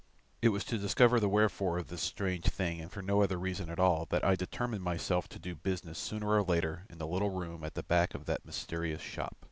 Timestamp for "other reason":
3.21-3.69